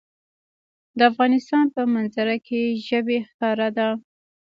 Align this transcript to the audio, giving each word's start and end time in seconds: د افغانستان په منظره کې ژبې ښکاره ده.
د 0.97 0.99
افغانستان 1.11 1.65
په 1.75 1.81
منظره 1.93 2.35
کې 2.47 2.61
ژبې 2.87 3.17
ښکاره 3.29 3.69
ده. 3.77 3.89